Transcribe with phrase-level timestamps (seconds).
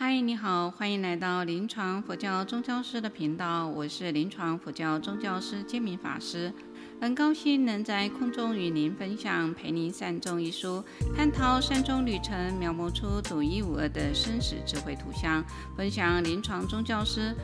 [0.00, 6.52] 嗨，你好，欢迎来到临床佛教宗教师的频道，我是临床佛教宗教师建明法师，
[7.00, 10.84] 很高兴能在空中与您分享《陪您善终》一书，
[11.16, 15.44] 探讨善终旅程，描摹出独一无二的生死智慧图像，
[15.76, 17.34] 分享临床宗教师。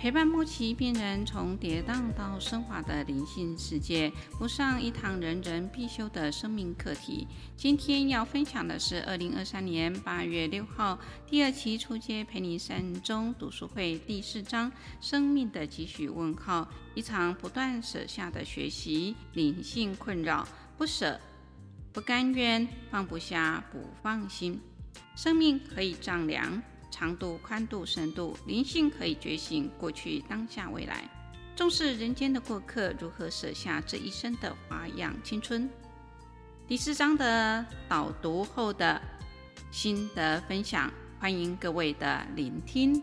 [0.00, 7.26] 陪伴末期病人从跌宕到升华的灵性世界，不上一堂人人必修的生命课题。
[7.56, 10.96] 今天要分享的是二零二三年八月六号
[11.26, 19.16] 第二期初阶陪你三中读书会第四章：生命的几许问号，一场不断舍下的学习。
[19.32, 20.46] 灵性困扰，
[20.76, 21.18] 不舍，
[21.92, 24.60] 不甘愿，放不下，不放心。
[25.16, 26.62] 生命可以丈量。
[26.90, 31.08] 长度、宽度、深度，灵性可以觉醒过去、当下、未来。
[31.54, 35.68] 重视人间的过客，如何舍下这一生的花样青春？
[36.66, 39.00] 第四章的导读后的
[39.70, 43.02] 心得分享，欢迎各位的聆听。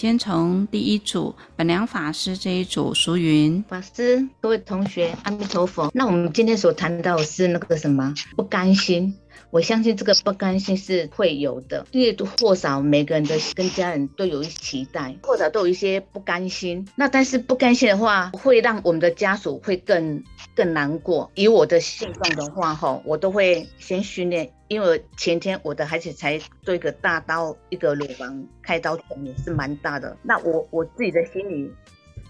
[0.00, 5.90] 先从第一组本良法师这一组俗云：法师，各位同学，阿弥陀佛。
[5.92, 9.14] 那我们今天所谈到的是那个什么不甘心。
[9.50, 16.86] 我相信这个不甘心是会有的，因为或少每个人的跟家人都有一些期待，或者都有一些不甘心。
[16.94, 20.22] 那但是不甘心的话，会让我们的家属会更
[20.54, 21.30] 更难过。
[21.34, 30.16] 以我的现状的话，哈，我都会先训练，因为前天我的孩子才做一个大刀，一个乳房开刀，也是蛮大的。
[30.22, 31.72] 那我我自己的心里，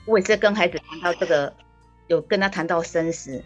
[0.06, 1.52] 我也是跟孩子谈到这个，
[2.08, 3.42] 有跟他谈到生死，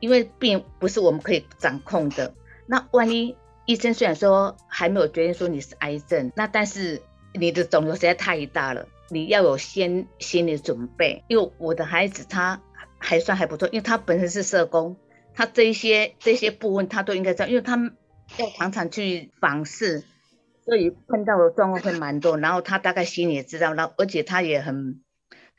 [0.00, 2.34] 因为并不是我们可以掌控的。
[2.72, 7.02] 那万一医生虽然说还没有决定说你是癌症，那但是
[7.34, 11.22] 你的肿瘤实在太大了，你要有先心理准备。
[11.28, 12.62] 因为我的孩子他
[12.96, 14.96] 还算还不错，因为他本身是社工，
[15.34, 17.76] 他这一些这些部分他都应该知道，因为他
[18.38, 20.02] 要常常去访视，
[20.64, 22.38] 所以碰到的状况会蛮多。
[22.38, 25.02] 然后他大概心里也知道，然后而且他也很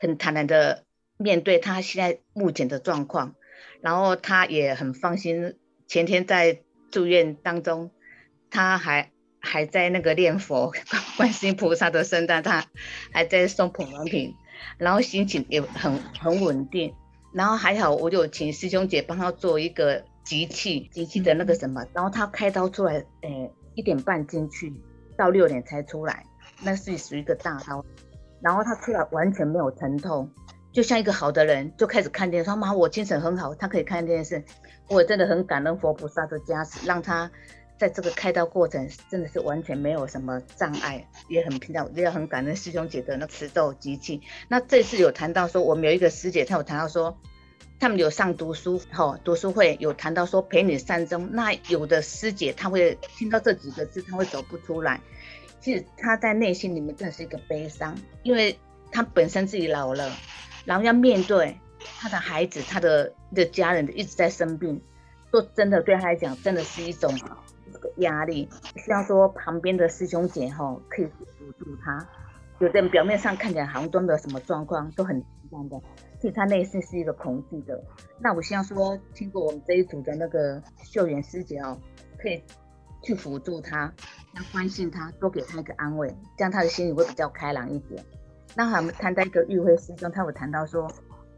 [0.00, 0.82] 很坦然的
[1.16, 3.36] 面对他现在目前的状况，
[3.80, 5.54] 然后他也很放心。
[5.86, 6.62] 前天在
[6.94, 7.90] 住院当中，
[8.50, 9.10] 他还
[9.40, 10.72] 还在那个念佛，
[11.18, 12.64] 观世音菩萨的圣诞，他
[13.10, 14.32] 还在送捧王品，
[14.78, 16.94] 然后心情也很很稳定。
[17.32, 21.84] 然后还好，我就请师兄姐帮他做一个集气，集气的那个什么。
[21.92, 24.72] 然后他开刀出来，呃，一点半进去，
[25.16, 26.24] 到六点才出来，
[26.62, 27.84] 那是属于一个大刀。
[28.40, 30.30] 然后他出来完全没有疼痛，
[30.74, 32.50] 就像一个好的人，就开始看电视。
[32.50, 34.42] 他妈，我精神很好，他可以看电视。
[34.88, 37.30] 我真的很感恩佛菩萨的加持，让他
[37.78, 41.88] 在这个开刀过程真的是完全没有什么障碍，也很平常。
[41.94, 44.20] 也很感恩师兄姐的那持咒集气。
[44.48, 47.16] 那这次有谈到说，我们有一个师姐，她有谈到说，
[47.78, 51.28] 他们有上读书哈读书会，有谈到说陪你善终。
[51.30, 55.00] 那有的师姐她会听到这几个字，她会走不出来。
[55.60, 58.58] 其实她在内心里面真的是一个悲伤，因为
[58.90, 60.10] 她本身自己老了，
[60.64, 61.58] 然后要面对。
[61.98, 64.80] 他的孩子，他的的家人一直在生病，
[65.30, 67.12] 说真的，对他来讲，真的是一种
[67.96, 68.48] 压力。
[68.76, 72.08] 希望说旁边的师兄姐哈可以辅助他。
[72.58, 75.78] 有的人表面上看起来好像都没有什么状况，都很平淡的，
[76.18, 77.78] 其实他内心是一个恐惧的。
[78.18, 81.78] 那我希望说，经过我们这一组的那个秀媛师姐哦，
[82.16, 82.42] 可以
[83.02, 83.92] 去辅助他，
[84.34, 86.08] 要关心他，多给他一个安慰，
[86.38, 88.02] 这样他的心里会比较开朗一点。
[88.56, 90.90] 那我们谈到一个玉辉师兄，他有谈到说。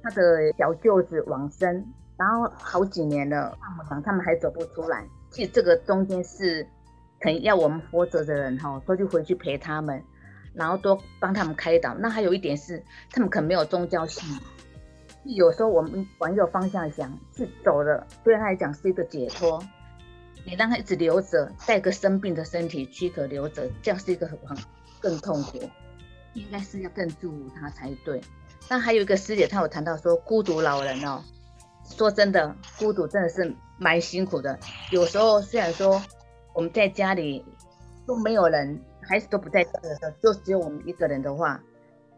[0.03, 1.85] 他的小舅子往生，
[2.17, 3.59] 然后好几年了，
[4.05, 5.05] 他们还走不出来。
[5.33, 6.63] 其实这个中间是，
[7.21, 10.01] 可能要我们活着的人哈，都去回去陪他们，
[10.55, 11.93] 然后多帮他们开导。
[11.99, 14.41] 那还有一点是，他们可能没有宗教信仰。
[15.25, 19.61] 有时候我们往一个方向想，是走了，对他来讲是一个解脱。
[20.45, 24.39] 你让他一直留着，带个生病的身体躯壳留着，这样是一个很
[25.01, 25.59] 更痛苦。
[26.37, 28.21] 应该是要更祝福他才对。
[28.69, 31.23] 那还有一个师姐，她有谈到说，孤独老人哦，
[31.85, 34.59] 说真的，孤独真的是蛮辛苦的。
[34.91, 36.03] 有时候虽然说
[36.53, 37.45] 我们在家里
[38.07, 41.63] 都没有人，孩子都不在家的时候，就只有我们一个人的话，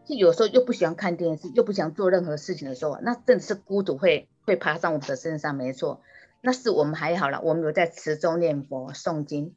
[0.06, 6.00] 就有时候又不喜欢看电视，又不想做任何事情的时候，那真的是孤独会会爬上我们的身上，没错。
[6.40, 9.54] 那是我们还好了，我们有在池中念佛诵经。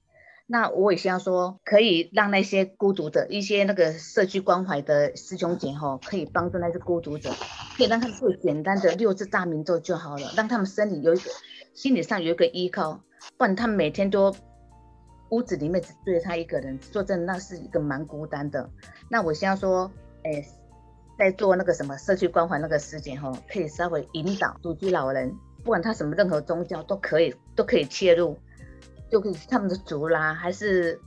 [0.52, 7.30] 那我也希望说，可以让那些孤独的一些那个社区关怀的师兄姐吼，可以帮助那些孤独者，
[7.78, 11.32] 可以让他们做简单的六字大明咒就好了，让他们身体有一个
[11.74, 13.02] 心理上有一个依靠，
[13.38, 14.36] 不然他们每天都
[15.30, 18.70] 屋子里面只对他一个人，说真的，那是一个蛮孤单的。
[19.10, 19.90] 那我想要说，
[20.24, 20.46] 哎、
[21.18, 25.34] 在做那个什么社区关怀那个时间吼，可以稍微引导独居老人，
[25.64, 28.38] 不管他什么任何宗教都可以，都可以切入，
[29.12, 31.00] 就可以他们的主啦，还是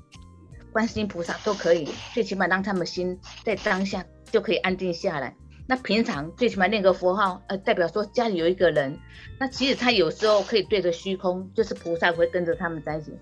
[0.72, 5.34] 观世音菩萨都可以，最起码让他们心在当下就可以安定下来。
[5.66, 8.98] 那平常最起码念个佛号，呃，代表说家里有一个人。
[9.40, 13.18] 那其实他有时候可以对着虚空，就是菩萨会跟着他们在一起。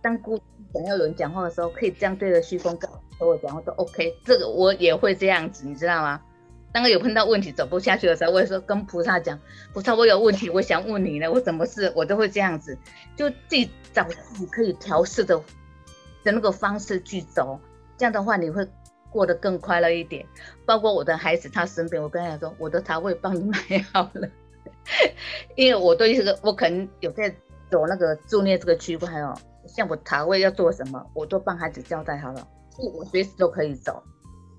[0.00, 0.40] 当孤
[0.72, 2.88] 想要有人讲话的时候，可以这样对着虚空跟
[3.26, 4.16] 我讲话都 OK。
[4.24, 6.20] 这个我也会这样子，你知道吗？
[6.74, 9.38] 当有碰到问题走不下去的时候，我会说跟菩萨讲，
[9.72, 12.76] 菩萨我有问题，我想问你呢，我什么事我都会这样子，
[13.16, 15.40] 就自己找自己可以调试的
[16.24, 17.60] 的那个方式去走。
[17.96, 18.68] 这样的话你会。
[19.14, 20.26] 过得更快乐一点，
[20.66, 23.56] 包括我的孩子，他生病，我跟他说，我的塔位帮你买
[23.92, 24.28] 好了，
[25.54, 27.32] 因为我对这个，我可能有在
[27.70, 29.32] 走那个助念这个区块哦，
[29.68, 32.44] 像我塔位要做什么，我都帮孩子交代好了，
[32.76, 34.02] 我随时都可以走，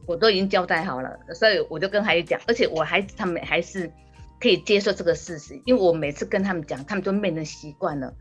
[0.08, 3.92] 我都已经交代好了，所以我就跟孩子讲，而且我孩子他们还是。
[4.38, 8.14] 可以接受这个事实，因为我每次跟他们讲，他们都变成习惯了，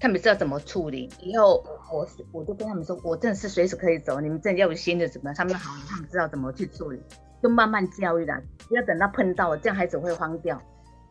[0.00, 1.10] 他们知道怎么处理。
[1.20, 1.62] 以后
[1.92, 6.98] 我我就跟他们说，我真的是随时可以走，你们真的要有新的什么，他们好，他们知道怎么去处理，
[7.42, 10.60] 就慢慢教育啦，不要等到碰到，这样孩子会慌掉。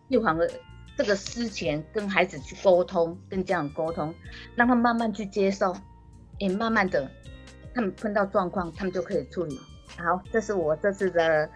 [0.09, 0.49] 又反而
[0.97, 4.13] 这个事前跟孩子去沟通，跟家长沟通，
[4.55, 5.77] 让他慢慢去接受，
[6.39, 7.09] 也慢慢的，
[7.75, 9.57] 他们碰到状况，他们就可以处理。
[9.97, 11.49] 好，这是我这次的。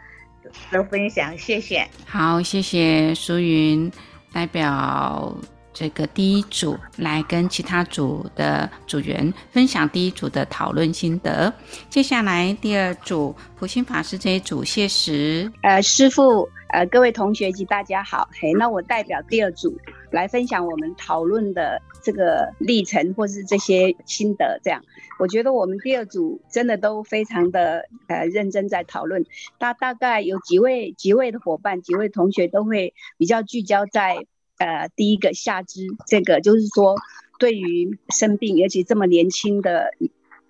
[0.71, 1.87] 的分享，谢谢。
[2.03, 3.91] 好，谢谢苏云
[4.33, 5.31] 代表
[5.71, 11.53] 这个第一组来跟其他组的组员分享第一组的讨论心得。
[11.91, 15.51] 接下来第二组普心法师这一组，谢时。
[15.61, 18.29] 呃，师父，呃，各位同学及大家好。
[18.31, 19.77] 嘿，那我代表第二组
[20.09, 24.81] 来分享我们讨论的这个历程或是这些心得，这样。
[25.19, 29.25] 我觉得我们第二组真的都非常的呃认真在讨论，
[29.59, 34.25] 大大概有几位几位的伙伴，几位同学都会比较聚焦在
[34.57, 36.95] 呃第一个下肢这个，就是说
[37.37, 39.91] 对于生病，尤其这么年轻的。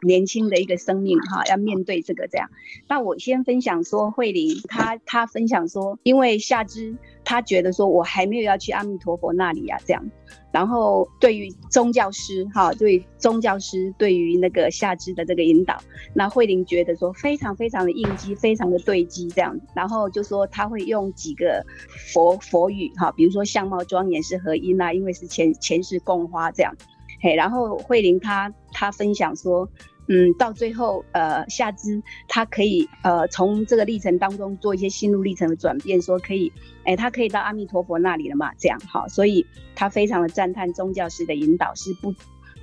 [0.05, 2.49] 年轻的一个生命哈，要面对这个这样。
[2.87, 10.03] 那我先分享说，慧玲她她分享说，因为下肢她觉得说我还没有要去阿弥陀佛那里呀、啊、这样。
[10.51, 15.81] 然后对于宗教师哈，对宗教师对于那个下肢的这个引导，
[16.13, 19.57] 那慧玲觉得说非常非常的应机，非常的对机这样。
[19.73, 21.65] 然后就说他会用几个
[22.11, 26.75] 佛佛语哈，比如说相貌庄严是合音啊，因为是前前世供花这样。
[27.21, 29.69] 嘿，然后慧玲她她分享说。
[30.07, 36.51] 嗯，到最后，呃，下肢他可以，呃，从这个历程当中做一些心路历程的转变，说可以，
[36.83, 38.51] 哎，他可以到阿弥陀佛那里了嘛？
[38.57, 42.13] 这样哈，所以他非常的赞叹宗教师的引导是不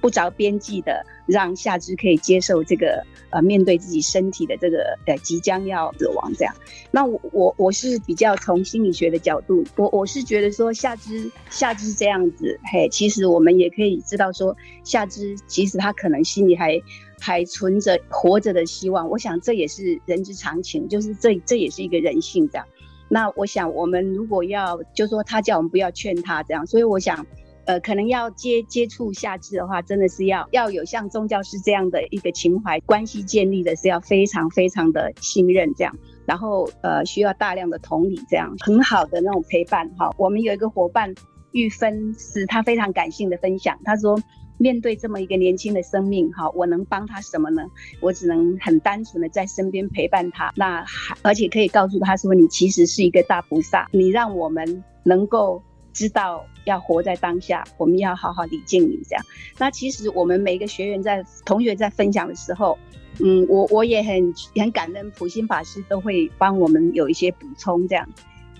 [0.00, 6.54] 不着边际的，让下肢可以接受这个，呃，面对自己身体的这个，呃，即将要死亡这样。
[6.90, 16.78] 那我我我是比较从心理学的角度，我我是觉得说下肢下肢这样子，嘿，其实我们也可以知道说下肢其实他可能心里还。
[17.20, 22.66] 还存着活着的希望，我想这也是人之常情，就是这这也是一个人性这样。
[23.08, 27.26] 那我想我们如果要，就说他叫我们不要劝他这样，所以我想，
[27.64, 35.96] 呃，可能要接接触下肢的话，真的是要要有像宗教师这样的一个情怀，关系建立的是要非常非常的信任这样，
[36.26, 40.14] 然后呃需要大量的同理这样，很好的那种陪伴哈。
[40.18, 41.14] 我们有一个伙伴
[41.52, 44.20] 玉芬是他非常感性的分享，他说。
[44.58, 47.62] 面对这么一个年轻的生命，哈，我能帮他什么呢？
[48.00, 50.52] 我只能很单纯的在身边陪伴他。
[50.56, 55.62] 那还而且可以告诉他说，你其实是一个大菩萨，你让我们能够
[55.92, 59.24] 知道要活在当下，我们要好好礼敬你这样。
[59.58, 62.76] 那其实我们每一个学员在同学在分享的时候，
[63.24, 68.08] 嗯，我我也很很感恩普心法师都会帮我们有一些补充这样，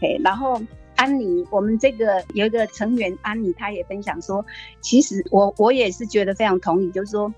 [0.01, 0.61] 嘿，然后。
[0.99, 4.45] 安妮，我们这个有一个成员安妮，她也分享说，
[4.81, 7.33] 其实我我也是觉得非常同意，就是说，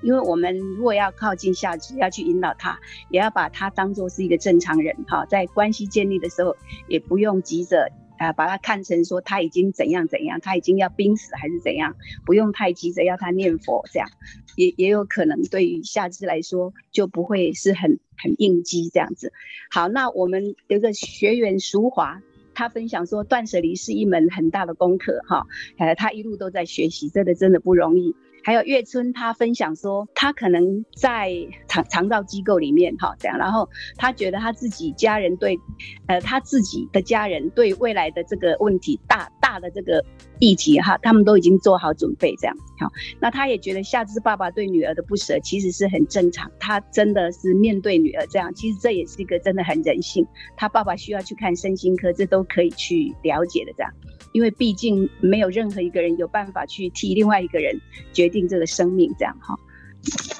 [0.00, 2.80] 因为我们如果要靠近下肢，要去引导他，
[3.10, 6.56] 也要把他当做是一个正常人哈，在关系建立的时候，
[6.88, 11.94] 也不用急着啊，把他看成说他已经怎样怎样，他已经要濒死还是怎样，
[12.24, 14.08] 不用太急着要他念佛这样，
[14.56, 19.34] 也也有可能对于下肢来说就不会是很很应激这样子。
[19.70, 22.22] 好，那我们有个学员淑华。
[22.54, 25.46] 他分享说，断舍离是一门很大的功课哈，
[25.78, 28.14] 呃，他一路都在学习，真的真的不容易。
[28.44, 31.34] 还有月春，他分享说，他可能在
[31.66, 35.58] 肠肠道机构里面哈，这样，然后他觉得他自己家人对，
[36.06, 40.04] 呃，他自己的家人对未来的这个问题大大的这个
[40.40, 42.86] 议题哈，他们都已经做好准备这样，好，
[43.18, 53.90] 那他也觉得夏姿爸爸对女儿的不舍其实是很正常，他真的是面对女儿这样，其实这也是一个真的很人性，他爸爸需要去看身心科，这都可以去了解的这样。
[54.34, 57.80] 因为毕竟没有任何一个人有办法去替另外一个人
[58.12, 59.54] 决定这个生命，这样哈。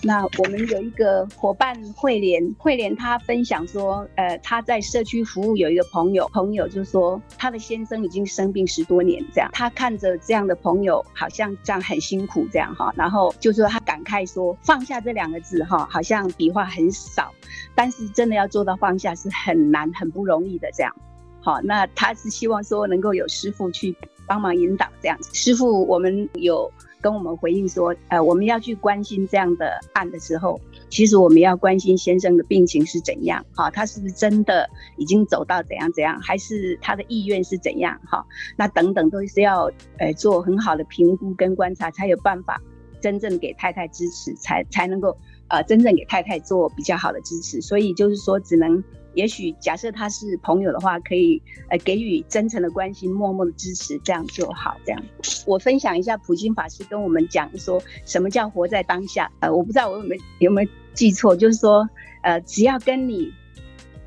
[0.03, 17.33] 那我们有一个伙伴慧莲，慧莲她分享说，呃，她在社区服务有一个朋友，朋友就说她的先生已经生病十多年，这样，她看着这样的朋友好像这样很辛苦，这样哈，然后就说她感慨说，放下这两个字哈，好像笔画很少，
[17.77, 20.93] 但是真的要做到放下是很难很不容易的这样。
[21.45, 23.95] 好，那他是希望说能够有师傅去
[24.27, 25.29] 帮忙引导这样子。
[25.35, 26.73] 师傅，我们有
[27.03, 30.59] 跟我们回应说，呃，我们要去关心这样的案的时候，
[30.89, 38.25] 其实我们要关心先生的病情是怎样，哈，他是不是真的已经走到怎样怎样，还是他的意愿是怎样，哈，
[38.57, 42.59] 那等等都是要呃做很好的评估跟观察，才有办法
[43.03, 45.15] 真正给太太支持，才才能够
[45.49, 47.61] 呃真正给太太做比较好的支持。
[47.61, 48.83] 所以就是说，只能。
[49.15, 54.77] 也许假设他是朋友的话，可以呃给予真诚的关心，默默的支持，这样就好。
[54.85, 55.01] 这样，
[55.47, 59.31] 我分享一下普金法师跟我们讲说，什么叫活在当下？
[59.39, 61.89] 呃，我不知道我有没有有没有记错，就是说，
[62.25, 63.33] 呃，只要跟你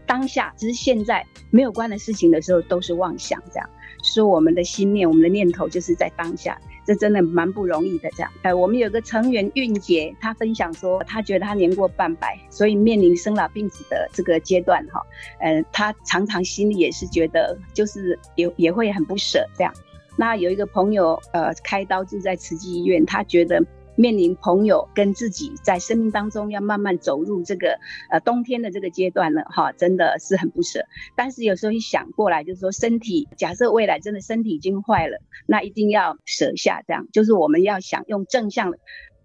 [0.06, 3.42] 当下只是现在没有关的事情的时候，都是妄想。
[3.50, 3.70] 这样，
[4.04, 6.60] 说我们的心念，我们的念头就是在当下。
[6.88, 8.32] 这真的蛮不容易的，这样。
[8.44, 15.06] 呃，我们有个成员韵姐，她分享说，她觉得她年过半百，所以面临生老病死的这个阶段，哈，
[15.42, 19.74] 呃，他常常心里也是觉得，就是也也会很不舍，这样。
[20.16, 23.62] 那有一个朋友，呃，开刀住在慈济医院，他觉得。
[23.98, 27.80] 面临朋友跟自己在生命当中要慢慢走入这个
[28.12, 30.86] 呃冬天的这个阶段了哈，真的是很不舍。
[31.16, 36.84] 但是有时候一想过来，就是说身体，假设未来真的身体已经坏了，那一定要舍下。
[36.88, 38.76] 这样就是我们要想用正向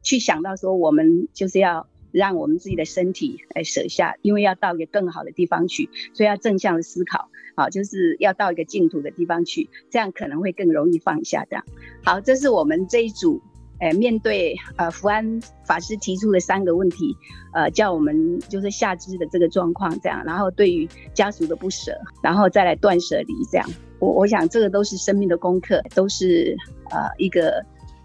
[0.03, 11.45] 去想到说，我们就是要让我们自己的身体来舍下，因为要到一个更好的地方去，所以要正向的思考，好，就是要到一个净土的地方去，这样可能会更容易放下。
[11.51, 11.65] 这样
[12.03, 13.43] 好，这是我们这一组。
[13.83, 17.17] 呃，面对呃福安法师提出的三个问题，
[17.53, 26.57] 呃，叫我们就是下肢的这个状况这样，然后对于家属的不舍，然后再来断舍离这样，我我想这个都是生命的功课，都是
[26.91, 27.61] 呃一个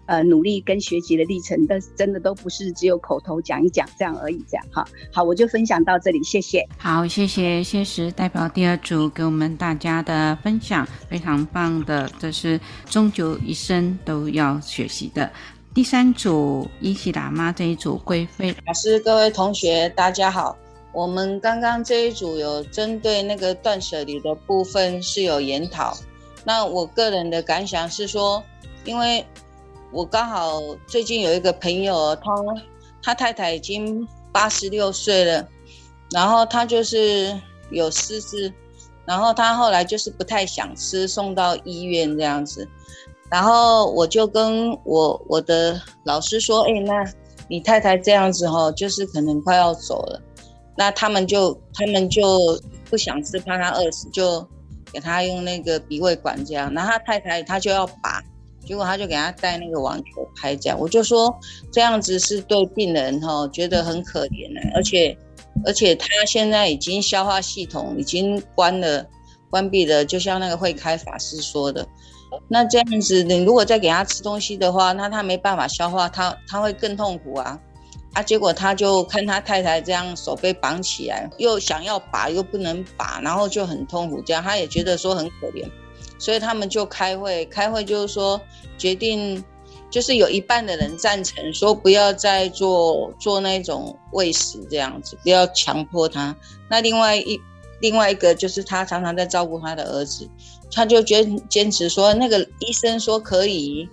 [0.06, 4.84] 呃努力跟学习的历程，但是真的都不是只有口头讲一讲这样而已，这样哈。
[5.12, 6.66] 好，我就分享到这里，谢谢。
[6.76, 15.30] 好，谢谢谢时代表第二组给我们大家的分享，非常棒的，这是终究一生都要学习的。
[15.78, 20.58] 第三组伊西喇嘛这一组贵妃老师，各位同学大家好。
[20.92, 25.96] 我们刚刚这一组有针对那个断舍离的部分是有研讨。
[26.42, 28.42] 那我个人的感想是说，
[28.84, 29.24] 因为
[29.92, 32.32] 我刚好最近有一个朋友，他
[33.00, 35.48] 他太太已经八十六岁了，
[36.10, 38.52] 然后他就是有失智，
[39.04, 42.68] 然后他后来就是不太想吃，送到医院这样子。
[43.30, 47.04] 然后我就跟我我的老师说，哎，那
[47.46, 50.22] 你太太这样子哦，就是可能快要走了，
[50.76, 52.58] 那他们就他们就
[52.88, 54.46] 不想吃，怕他饿死，就
[54.92, 56.72] 给他用那个鼻胃管这样。
[56.72, 58.22] 然后他太太他就要拔，
[58.64, 60.78] 结果他就给他带那个网球拍这样。
[60.78, 61.38] 我就说
[61.70, 65.14] 这样子是对病人哈觉得很可怜的，而且
[65.66, 69.04] 而且他现在已经消化系统已经关了
[69.50, 71.86] 关闭了，就像那个会开法师说的。
[72.48, 77.58] 那这样子，你如果再给他吃东西的话，那他没办法消化，他他会更痛苦啊！
[78.14, 85.68] 啊，结果他就看他太太这样手被绑起来，又想要拔又不能拔，然后就很痛苦，这样他也觉得说很可怜，
[86.18, 88.40] 所以他们就开会，开会就是说
[88.78, 89.44] 决定，
[89.90, 96.34] 就是有一半的人赞成说不要再做做那种喂食这样子，不要强迫他。
[96.68, 97.38] 那另外一
[97.80, 100.28] 另外一个就是他常常在照顾他的儿子。
[100.70, 103.88] 他就坚坚持说，那个医生说可以，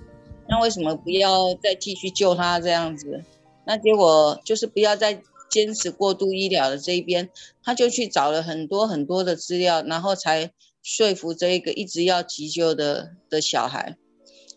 [0.47, 3.23] 那为什么不要再继续救他这样子？
[3.65, 7.29] 那结果就是不要再坚持过度医疗的这一边，
[7.63, 10.51] 他就去找了很多很多的资料，然后才
[10.83, 13.97] 说服这一个一直要急救的的小孩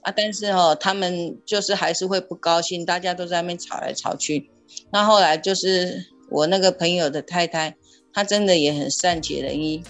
[0.02, 0.12] 啊。
[0.14, 4.50] 但是哦，他们就是还是会不高兴，大家都在那边吵来吵去。
[4.90, 7.76] 那后来就是我那个朋友的太太，
[8.12, 9.82] 她真的也很善解人意。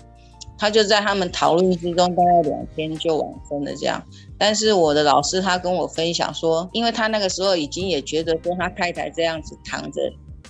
[0.59, 4.03] 他就在他们讨论之中，大概两天就往生了这样。
[4.37, 10.01] 但是我的老师他跟我分享说，因为他那个时候已经也觉得说他太太这样子躺着，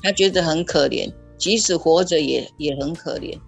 [0.03, 3.38] 他觉得很可怜，即使活着也也很可怜，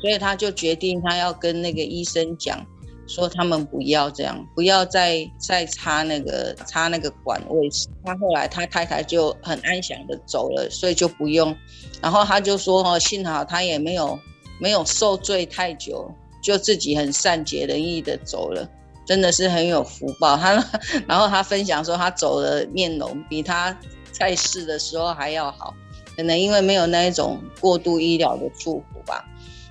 [0.00, 2.64] 所以他就决定他要跟那个医生讲，
[3.06, 7.88] 说他们不要这样，不要再再插那个插那个管位置。
[8.04, 11.56] 他后来他太太就很安详的走了，所以就不用。
[12.02, 14.18] 然后他就说哦，幸好他也没有。
[14.60, 16.12] 没有受罪太久，
[16.42, 18.68] 就自己很善解人意的走了，
[19.06, 20.36] 真的是很有福报。
[20.36, 20.52] 他，
[21.08, 23.76] 然后他分享说，他走的面容比他
[24.12, 25.74] 在世的时候还要好，
[26.14, 29.24] 可能因为没有那一种过度医疗的祝福吧。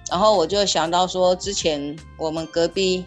[0.09, 3.05] 然后我就想到说，之前我们隔壁，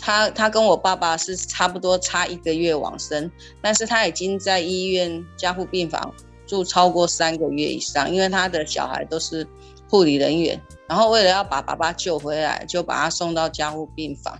[0.00, 6.12] 他他跟我爸爸是差不多差一个月往生，但是他已经在医院加护病房
[6.48, 9.46] 住超过三个月以上，因为他的小孩都是
[9.88, 10.60] 护理人员。
[10.92, 14.38] 然后为了要把爸爸救回来，就把他送到加护病房，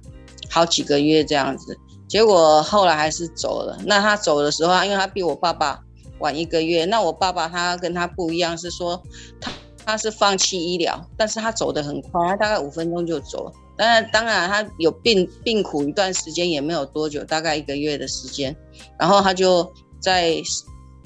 [0.50, 1.74] 好几个月这样子。
[2.06, 3.78] 结果后来还是走了。
[3.86, 5.80] 那他走的时候，因为他比我爸爸
[6.18, 6.84] 晚一个月。
[6.84, 9.02] 那我爸爸他跟他不一样，是说
[9.40, 9.50] 他
[9.86, 13.52] 他是放弃医疗，但是他走得很快，他大概五分钟就走了。
[13.78, 18.54] 当然当然他有病病苦一段时间，也没有多久，大概一个月的时间。
[18.98, 20.36] 然后他就在。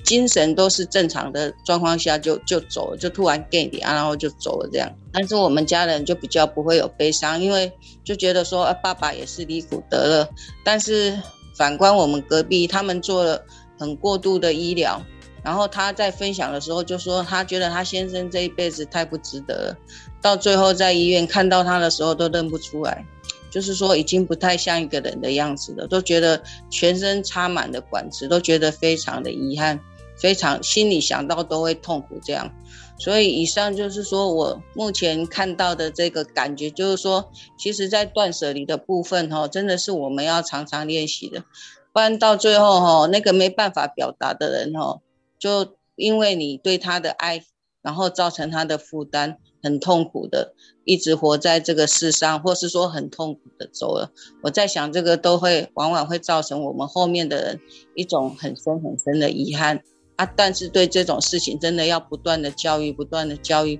[0.06, 4.88] 精神都是正常的状况下就就走了，就突然给你啊，然后就走了这样。
[5.12, 7.70] 但是我们家人就比较不会有悲伤，因为
[8.04, 10.28] 就觉得说，啊，爸爸也是离苦得乐。
[10.64, 11.18] 但是
[11.56, 13.44] 反观我们隔壁，他们做了
[13.78, 15.02] 很过度的医疗，
[15.42, 19.76] 然后他在分享的时候就说，他觉得他先生这一辈子太不值得了，
[20.22, 23.04] 到最后在医院看到他的时候都认不出来，
[23.50, 29.80] 就是说已经不太像一个人的样子了，都觉得全身插满了管子，都觉得非常的遗憾。
[30.18, 32.50] 非常心里想到都会痛苦，这样，
[32.98, 41.44] 所以以上就是说我目前看到的这个感觉，就是说，其实，在断舍离的部分，哈，真的是我们要常常练习的，
[41.92, 45.00] 不然到最后，哈，那个没办法表达的人，哈，
[45.38, 47.44] 就因为你对他的爱，
[47.82, 50.54] 然后造成他的负担，很痛苦的，
[50.84, 54.12] 一直活在这个世上，或是说很痛苦的走了。
[54.42, 57.60] 我在想，这个都会往往会造成我们后面的人
[57.94, 59.82] 一种很深很深的遗憾。
[60.16, 60.26] 啊！
[60.36, 63.78] 但是对这种事情，真的要不断的教育，不断的教育，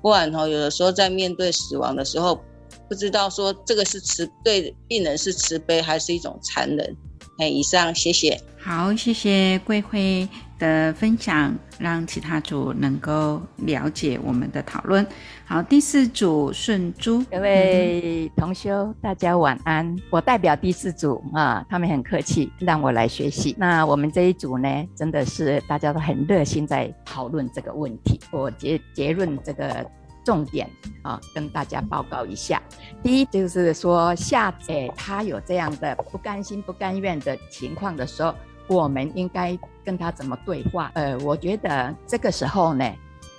[0.00, 2.40] 不然哈，有的时候在面对死亡的时候，
[2.88, 6.96] 不知道说这个是慈对病人是慈悲，还是一种残忍。
[7.38, 8.40] 哎，以上谢谢。
[8.58, 15.06] 好，谢谢桂辉的分享，让其他组能够了解我们的讨论。
[15.46, 19.96] 好，第四组顺珠，各位同修，大家晚安。
[20.10, 23.54] 我代表第四组啊，他们很客气，让我来学习。
[23.58, 28.20] 那我们这一组呢，真的是大家都很热心在讨论这个问题。
[28.30, 29.86] 我结结论这个
[30.24, 30.68] 重点
[31.02, 32.60] 啊，跟大家报告一下。
[33.02, 38.34] 第一就是说，下诶他有这样的不甘心、不甘愿的情况的时候，
[38.66, 39.58] 我们应该
[39.88, 40.90] 跟他怎么对话？
[40.92, 42.84] 呃，我觉得这个时候呢。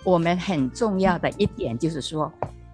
[0.05, 2.31] 我们很重要的一点就是说，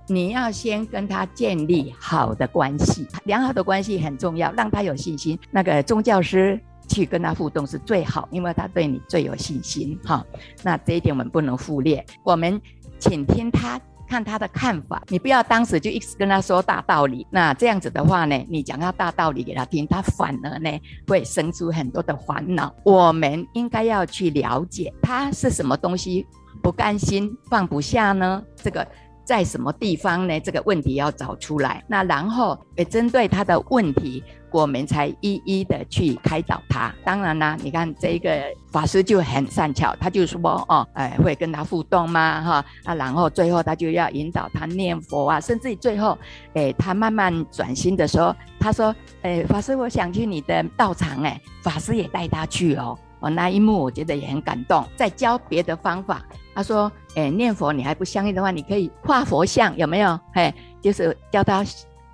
[0.08, 5.38] 你要先跟他建立好的关系，良好的关系很重要，让他有信心。
[5.50, 6.58] 那个宗教师
[6.88, 10.00] 去跟他互动是最好，因为他对你最有信心。
[10.06, 10.24] 哈，
[10.62, 12.06] 那这一点我们不能忽略。
[12.24, 12.62] 我们
[13.00, 17.26] 请听他，看他的看法，你不要当时就一直跟他说大道理。
[17.30, 20.70] 那这样子的话呢，你讲他大道理给他听，他反而呢
[21.08, 22.74] 会生出很多的烦恼。
[22.84, 26.26] 我们应该要去了解他是什么东西。
[26.64, 28.42] 不甘心放不下呢？
[28.56, 28.88] 这个
[29.24, 30.40] 在什么地方呢？
[30.40, 31.84] 这个问题要找出来。
[31.88, 34.24] 那然后也针对他的问题，
[34.56, 36.94] 我们才一一的去开导他。
[37.04, 38.30] 当然啦，你看这个
[38.72, 40.40] 法师就很善巧，他就说
[40.70, 42.42] 哦，哎，会跟他互动吗？
[42.42, 46.18] 哈啊，然后最后他就要引导他念佛啊，甚至于最后，
[46.54, 52.98] 哎，他慢慢转心的时候，他说，哎，法师，我想去你的道场，哎，法师也带他去哦。
[53.20, 54.86] 哦，那一幕我觉得也很感动。
[54.96, 56.24] 再教别的方法。
[56.54, 60.18] 他说：“哎、念佛你还不相信的话，你可以画佛像，有没有？
[60.34, 61.66] 哎，就是教他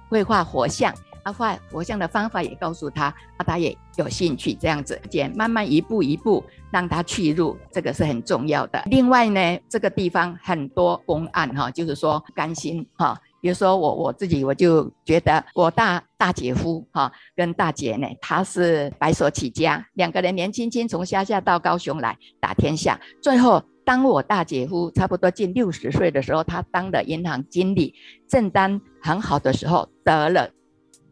[0.10, 0.92] 会画佛像，
[1.24, 3.06] 啊，画佛像的方法也告诉他，
[3.38, 8.82] 啊，他也有兴趣这样子，渐慢慢一步一步让他去入，这个是很重要的。
[8.88, 27.96] 另外呢，这个地方很多公案哈，就是说甘心哈，比如说我我自己我就觉得我大大姐夫哈跟大姐呢，他是白手起家，两个人年轻轻从乡下到高雄来打天下，最后。”当我大姐夫差不多近六十岁的时候，他当了银行经理，
[28.30, 30.48] 正当很好的时候得了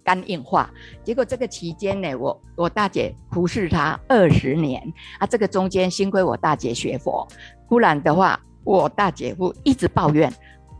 [0.09, 0.67] 肝硬化。
[1.03, 4.81] 结果这个期间呢，我我大姐服侍他二十年
[5.19, 7.27] 啊，这个中间幸亏我大姐学佛，
[7.67, 10.33] 不然的话，我大姐夫一直抱怨，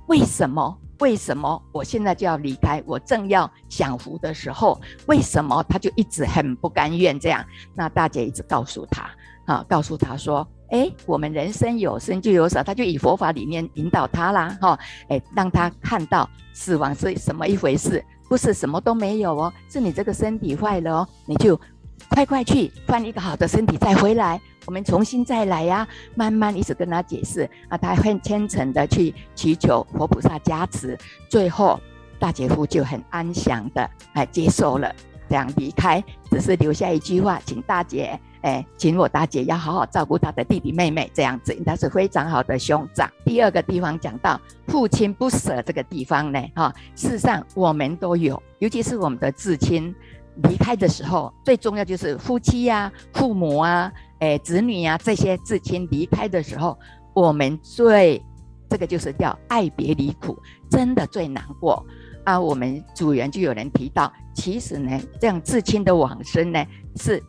[0.07, 2.81] 为什么为什么我现在就要离开？
[2.87, 7.45] 我正要享福的时候，为什么他就一直很不甘愿这样？
[7.75, 9.11] 那大姐一直告诉他，
[9.45, 21.59] 啊，告诉他说，哎，我们人生有生就有死，他就以佛法理念引导他啦，哈，哎，让他看到死亡是什么一回事，不是什么都没有哦，是你这个身体坏了哦，你就。
[22.11, 31.79] 快快去换一个好的身体再回来，我们重新再来呀、慢慢一直跟他解释啊，他很虔诚的去祈求佛菩萨加持，最后
[32.17, 34.89] 大姐夫就很安详的哎接受了
[35.29, 43.09] 这样离开，只是留下一句话，请大姐哎，请我大姐要好好照顾她的弟弟妹妹，这样子他是非常好的兄长。
[43.25, 49.93] 第二个地方讲到父亲不舍这个地方呢，哈，事实上我们都有，尤其是我们的至亲。
[50.43, 56.79] 离开的时候，最重要就是夫妻呀、父母啊、哎、子女呀、啊、这些至亲离开的时候，
[57.13, 58.23] 我们最
[58.69, 61.85] 这个就是叫爱别离苦，真的最难过
[62.23, 62.39] 啊。
[62.39, 67.21] 我们组员就有人提到，其实呢，这样至亲的往生呢，是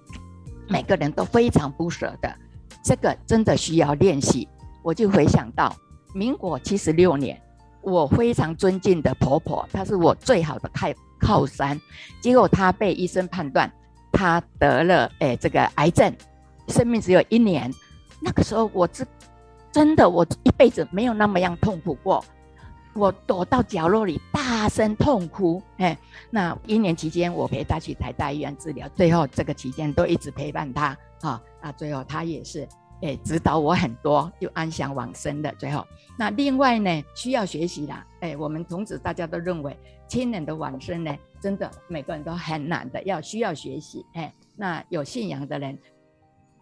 [0.71, 2.35] 每个人都非常不舍的，
[2.83, 4.49] 这个真的需要练习。
[4.83, 5.77] 我就回想到
[6.15, 7.39] 民国七十六年，
[7.83, 10.89] 我非常尊敬的婆婆，她是我最好的靠。
[11.23, 11.79] 靠山，
[12.23, 13.71] 结果她被医生判断
[14.11, 16.11] 她得了诶、这个癌症，
[16.69, 17.71] 生命只有一年。
[18.23, 19.07] 那个时候我是
[19.71, 22.25] 真的，我一辈子没有那么样痛苦过。
[22.95, 25.63] 我躲到角落里大声痛哭。
[25.79, 25.97] 哎、
[26.31, 30.97] 那一年期间我陪他去台大医院治疗，最后这个期间都一直陪伴他。
[31.21, 32.67] 哈啊，最后他也是
[33.03, 35.55] 诶、指导我很多，就安详往生的。
[35.59, 35.87] 最后，
[36.19, 38.07] 那另外呢需要学习啦。
[38.21, 39.77] 哎、我们从此大家都认为。
[40.09, 44.05] 亲人的往生呢，真的每个人都很难的，要需要学习。
[44.15, 45.79] 哎，那有信仰的人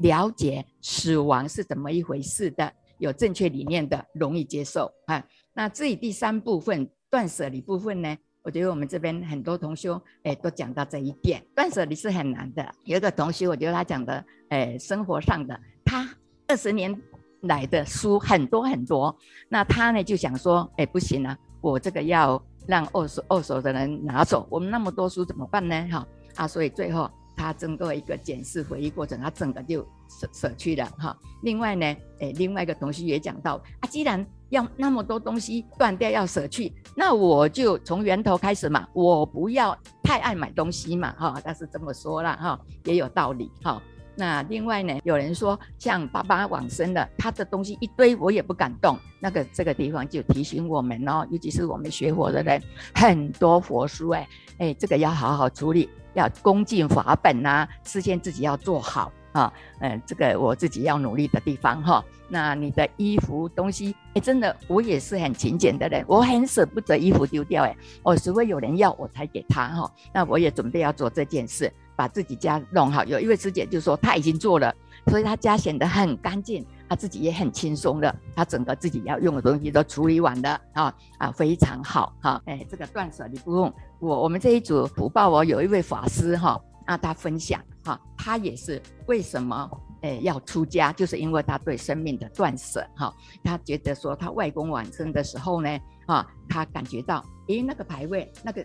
[0.00, 4.92] 了解死亡是怎么一回事的，有正确理念的，容易接受。
[5.06, 5.24] 啊，
[5.58, 12.64] 那至于第三部分断舍离部分呢，我觉得我们这边很多同修哎都讲到这一点，断舍离是很难的。
[12.84, 16.08] 有一个同学，我觉得他讲的哎生活上的，他
[16.46, 16.96] 二十年
[17.40, 19.12] 来的书很多很多，
[19.48, 22.40] 那他呢就想说，哎不行啊，我这个要。
[22.68, 25.88] 让二手二手的人拿走，我们那么多书怎么办呢？
[25.90, 31.16] 哈啊，所以最后他经过一个检视回忆过程，他整个就舍舍去了哈。
[31.42, 41.40] 另外呢，诶，另外一个同学也讲到啊，既然要那么多东西断掉要舍去，那我就从源头开始嘛，我不要太爱买东西嘛哈。
[41.44, 43.80] 但是这么说了哈，也有道理哈。
[44.16, 48.98] 那另外呢，有人说像爸爸往生了，他的东西一堆，我也不敢动。
[49.20, 52.60] 那个这个地方就提醒我们哦，尤其是我们学佛的人，
[52.94, 59.52] 很多佛书哎哎，这个要好好处理，要恭敬法本呐、啊，事先自己要做好啊。
[59.80, 62.04] 嗯，这个我自己要努力的地方哈。
[62.28, 69.90] 那你的衣服东西，哎，真的我也是很勤俭的人，我很舍不得衣服丢掉哎，我除非有人要我才给他哈。
[70.12, 71.72] 那我也准备要做这件事。
[71.96, 74.72] 把自己家弄好，有一位师姐就说她已经做了，
[75.08, 82.40] 所以她家显得很干净，她自己也很轻松的，她整个自己要用的东西都处理完了啊啊，非常好哈！
[82.46, 86.60] 哎，这个断舍离不用我我们这一组福报哦，有一位法师哈，
[86.96, 89.70] 他分享哈，他也是为什么
[90.02, 98.64] 诶要出家，就是因为他对生命的断舍哈，他觉得说他外公往生的时候呢，啊他感觉到诶那个牌位那个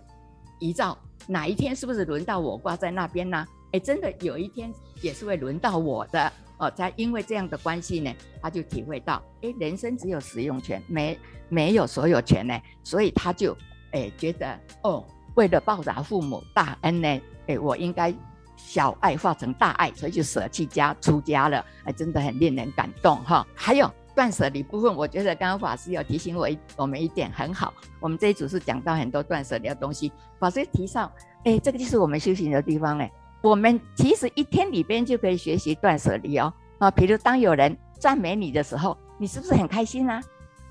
[0.59, 0.97] 遗照。
[1.25, 3.45] 哪一天是不是轮到我挂在那边呢？
[3.71, 4.69] 哎，真的有一天
[5.01, 6.69] 也是会轮到我的哦。
[6.71, 12.59] 才因为这样的关系呢，他就体会到，诶，人生只有使用权，没没有所有权呢。
[12.83, 13.55] 所以他就
[13.93, 15.05] 诶觉得，哦，
[15.36, 18.13] 为了报答父母大恩呢，哎，我应该
[18.56, 21.65] 小爱化成大爱，所以就舍弃家出家了。
[21.86, 23.89] 哎，真的很令人感动哈、还有。
[24.15, 27.73] 断舍离部分，我觉得刚刚法师有提醒我一我们一点很好。
[27.99, 31.12] 我们这一组是讲到很多断舍离的东西，法师提上，
[31.45, 33.12] 哎，这个就是我们修行的地方哎。
[33.41, 36.53] 我们其实一天里边就可以学习断舍离哦。
[36.77, 40.21] 啊，比如当有人赞美你的时候，你是不是很开心啊？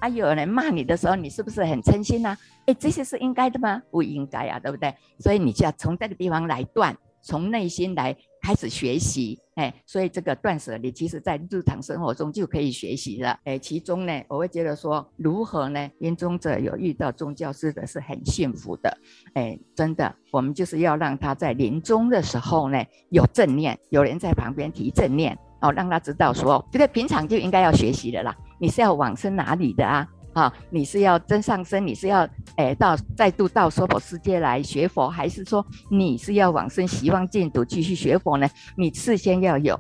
[0.03, 2.37] 啊，有人骂你的时候，你是不是很称心啊？
[2.67, 3.81] 哎，这些是应该的吗？
[3.91, 4.93] 不应该啊，对不对？
[5.21, 8.17] 所以你就要从这个地方来断，从内心来。
[8.45, 15.89] 开始学习，哎，所以这个断舍离，其实在日常生活中就可以学习了，哎，其中呢，我会觉得说，如何呢？
[16.01, 18.99] 临终者有遇到宗教师的是很幸福的，
[19.35, 30.07] 哎，真的，我们就是要让他在临终的时候呢，有正念，有人在旁边提正念，哦，让他知道说，这个平常就应该要学习的啦，你是要往生哪里的啊？
[30.35, 38.49] 啊、你是要真上生，你是要诶、到再度到娑婆世界来学佛，还是说你是要往生，希望净土继续学佛呢？
[38.75, 39.79] 你事先要有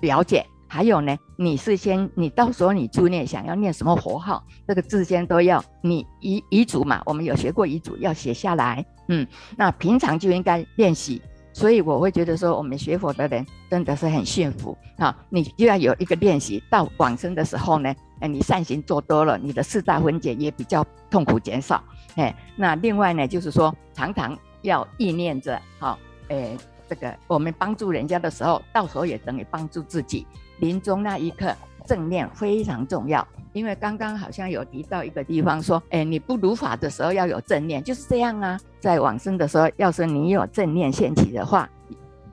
[0.00, 8.84] 了解，还有呢，你事先，你到时候你助念想要念什么佛号，这个事先都要你遗遗嘱嘛，我们有学过遗嘱，要写下来。
[9.06, 9.24] 嗯，
[9.56, 11.22] 那平常就应该练习。
[11.54, 15.16] 所以我会觉得说，我们学佛的人真的是很幸福啊！
[15.30, 21.80] 你就要有一个练习，到往生的时候呢，哎，你善行做多了，你的四大分解也比较痛苦减少。
[22.16, 25.96] 哎，那另外呢，就是说常常要意念着，好，
[26.28, 30.26] 哎，这个我们帮助人家的时候，到时候也等于帮助自己。
[30.58, 31.54] 临终那一刻，
[31.86, 33.26] 正念非常重要。
[33.52, 38.58] 因为刚刚好像有提到一个地方说， 哎，你不如法的时候要有正念，就是这样啊。
[38.80, 41.68] 在往生的时候，要是你有正念现起的话，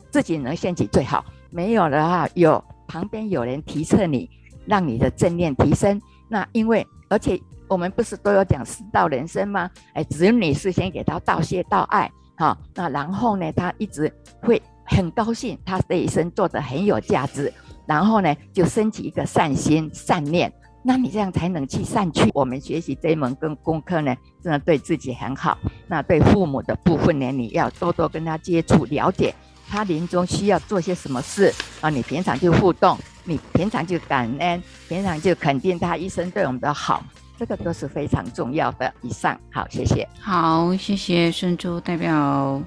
[0.09, 4.29] 自己能现起最好；没有的话，有旁边有人提测你，
[4.65, 6.01] 让你的正念提升。
[6.27, 9.69] 那因为而且我们不是都有讲四道人生吗？
[9.93, 14.11] 哎，只有你事先给他道谢道爱，好，那然后呢，他一直
[14.41, 17.53] 会很高兴，他这一生做得很有价值。
[17.91, 20.49] 然后呢，就升起一个善心、善念，
[20.81, 22.31] 那你这样才能去善去。
[22.33, 25.57] 我们学习这一门跟功课呢，真的对自己很好。
[25.89, 29.35] 那对父母的部分呢，你要多多跟他接触，了解
[29.69, 31.89] 他临终需要做些什么事啊。
[31.89, 37.03] 你平常就互动，你平常就感恩，平常就肯定他一生对我们的好，
[37.37, 38.89] 这个都是非常重要的。
[39.01, 40.07] 以上，好，谢谢。
[40.17, 42.61] 好，谢谢顺珠代表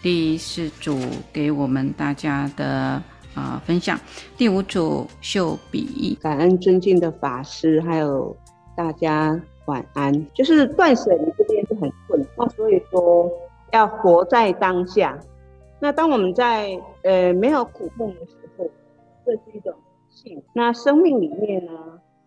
[0.00, 1.00] 第四组
[1.32, 3.02] 给我们大家的。
[3.34, 3.98] 啊、分享
[4.36, 8.36] 第五组秀笔，感恩尊敬的法师，还有
[8.76, 10.26] 大家晚安。
[10.34, 13.30] 就是断舍离这边是很困，那所以说
[13.72, 15.18] 要活在当下。
[15.80, 18.70] 那当我们在呃没有苦痛的时候，
[19.24, 19.74] 这是一种
[20.10, 20.44] 幸福。
[20.52, 21.72] 那生命里面呢，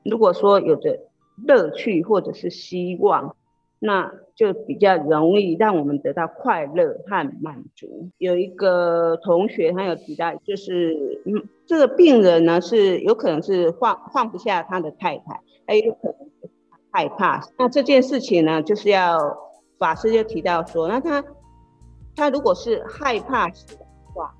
[0.03, 0.99] 如果说有着
[1.45, 3.35] 乐趣或者是希望。
[3.79, 8.09] 那就比较容易让我们得到快乐和满足。
[8.17, 16.49] 有一个同学他有提到，就是嗯，这个病人呢是有可能是放放不下他的太太，还有可能是
[16.91, 17.41] 害怕。
[17.57, 19.19] 那这件事情呢，就是要
[19.77, 21.23] 法师就提到说，那他
[22.15, 24.33] 他如果是害怕死的话，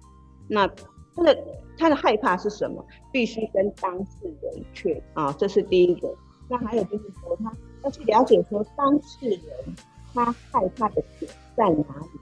[0.49, 0.67] 那
[1.15, 1.37] 他的
[1.77, 2.83] 他的害怕是什么？
[3.11, 6.13] 必须跟当事人确啊，这是第一个。
[6.49, 7.51] 那还有就是说他。
[7.85, 9.39] 要去了解说当事人
[10.13, 12.19] 他害怕的点在哪里？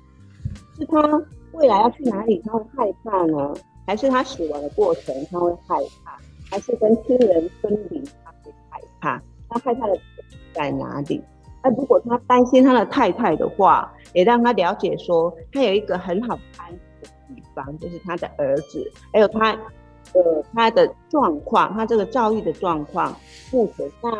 [0.77, 1.23] 是他
[1.53, 3.53] 未来要去哪里他会害怕呢？
[3.87, 6.19] 还是他死亡的过程他会害怕？
[6.51, 9.21] 还是跟亲人分离他会害怕？
[9.49, 10.03] 他害怕的点
[10.53, 11.23] 在哪里？
[11.63, 16.69] 那如果他担心他的太太的话，也让他了解说他有一个很好安
[17.01, 19.57] 的地方，就是他的儿子，还有他。
[20.13, 23.15] 呃，他的状况，他这个遭遇的状况，
[23.51, 24.11] 目前那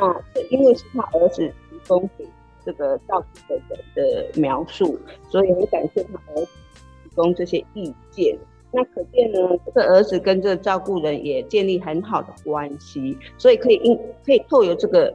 [0.50, 2.26] 因为是他儿子提供给
[2.66, 4.98] 这个照顾的人的描述，
[5.30, 6.48] 所以很感谢他儿子
[7.04, 8.38] 提供这些意见。
[8.72, 15.14] 那可见呢，这个儿子跟这个照顾人也建立很好的关系，所以可以因可以透过这个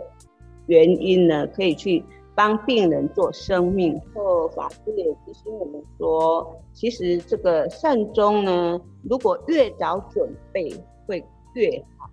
[0.67, 2.05] 原因呢，可以去。
[2.39, 10.73] 帮病人做生命，或法师也提醒我们说，其实这个善终呢，如果越早准备
[11.05, 11.19] 会
[11.55, 12.09] 越好。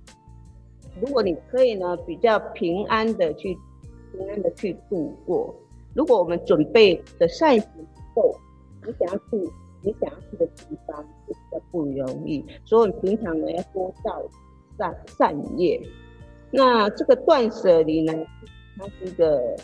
[0.99, 3.55] 如果你可以呢，比较平安的去
[4.11, 5.53] 平安的去度过。
[5.93, 7.69] 如果我们准备的善行
[8.15, 8.35] 不够，
[8.83, 9.51] 你想要去
[9.83, 12.43] 你想要去的地方就比较不容易。
[12.63, 14.23] 所以我们平常呢要多造
[14.75, 15.79] 善善业。
[16.49, 18.11] 那这个断舍离呢，
[18.79, 19.55] 它是一个。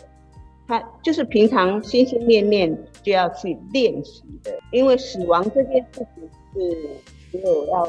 [0.72, 6.96] 他就是平常心心念念就要去练习的，因为死亡这件事情是
[7.30, 7.84] 只有要，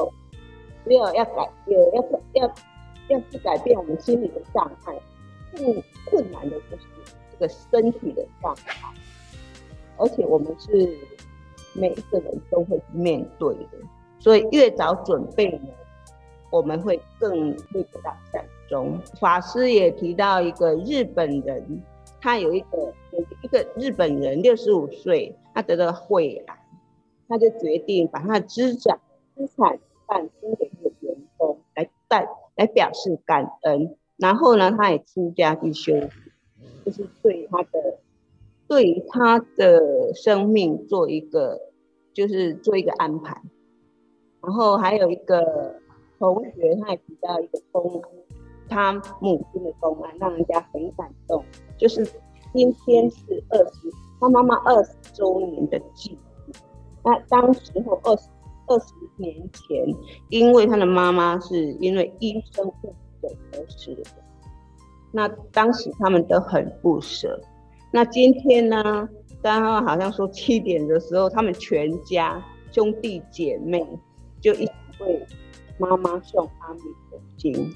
[0.84, 2.54] 只有要改变，要要
[3.08, 4.94] 要去改变我们心理的障碍。
[5.56, 6.82] 更困难的就是
[7.32, 8.86] 这个身体的状态，
[9.96, 10.94] 而且我们是
[11.72, 13.68] 每一个人都会面对的，
[14.18, 15.68] 所以越早准备呢，
[16.50, 19.00] 我们会更会得到善终。
[19.18, 21.82] 法师也提到一个日本人。
[22.24, 22.94] 他有一个
[23.42, 26.58] 一个日本人，六十五岁，他得了肺癌，
[27.28, 28.98] 他就决定把他的资产
[29.36, 33.94] 资产办分给一个员工来代来表示感恩。
[34.16, 35.92] 然后呢，他也出家去修，
[36.86, 37.98] 就是对他的
[38.66, 41.60] 对他的生命做一个
[42.14, 43.42] 就是做一个安排。
[44.40, 45.78] 然后还有一个
[46.18, 48.02] 同学，他也提到一个公，
[48.66, 50.83] 他母亲的公安，让人家很。
[51.84, 52.02] 就是
[52.54, 56.52] 今天是二十，他妈妈二十周年的忌日。
[57.04, 58.26] 那当时候二十
[58.68, 58.86] 二十
[59.18, 59.86] 年前，
[60.30, 64.02] 因为他的妈妈是因为医生误诊而死的。
[65.12, 67.38] 那当时他们都很不舍。
[67.92, 69.06] 那今天呢？
[69.42, 72.42] 刚刚好像说七点的时候，他们全家
[72.72, 73.86] 兄弟姐妹
[74.40, 75.26] 就一起为
[75.76, 77.70] 妈妈送阿弥陀经。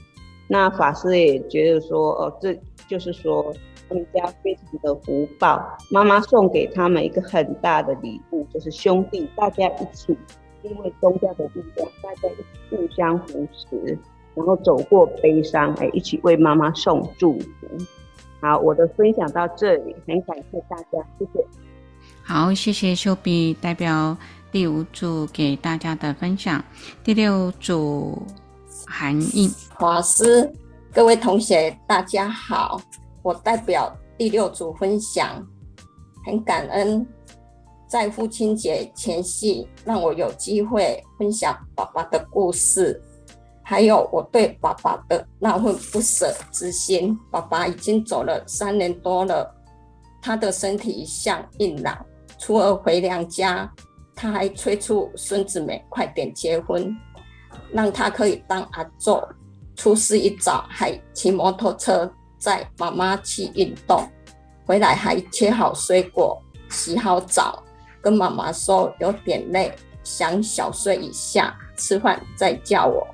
[0.48, 3.54] 那法师也觉得说，哦，这就是说
[3.88, 5.76] 他们家非常的福报。
[5.90, 10.16] 妈妈送给他们一个很大的礼物，就是兄弟大家一起，
[10.62, 13.98] 因为宗教的力量，大家一起互相扶持，
[14.34, 17.66] 然后走过悲伤，哎，一起为妈妈送祝福。
[18.40, 21.44] 好，我的分享到这里，很感谢大家，谢谢。
[22.22, 24.16] 好，谢谢秀碧代表
[24.52, 26.62] 第五组给大家的分享。
[27.02, 28.22] 第六组
[28.86, 29.48] 韩印
[29.78, 30.52] 法师，
[30.92, 32.80] 各位同学大家好，
[33.28, 35.46] 我代表第六组分享，
[36.24, 37.06] 很感恩
[37.86, 42.98] 在父亲节前夕，让我有机会分享爸爸的故事。
[43.62, 47.14] 还有我对爸爸的那份不舍之心。
[47.30, 49.54] 爸爸已经走了三年多了，
[50.22, 52.06] 他的身体一向硬朗。
[52.38, 53.70] 初二回娘家，
[54.14, 56.96] 他还催促孙子们快点结婚，
[57.74, 59.20] 让他可以当阿祖。
[59.76, 64.02] 初四一早还骑摩托车载妈妈去运动，
[64.64, 67.62] 回来还切好水果，洗好澡，
[68.00, 73.06] 跟妈妈说有点累，想小睡一下，吃饭再叫我。